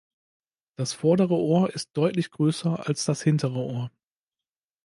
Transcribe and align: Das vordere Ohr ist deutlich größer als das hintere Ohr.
Das 0.77 0.93
vordere 0.93 1.35
Ohr 1.35 1.69
ist 1.75 1.95
deutlich 1.95 2.31
größer 2.31 2.87
als 2.87 3.05
das 3.05 3.21
hintere 3.21 3.59
Ohr. 3.59 3.91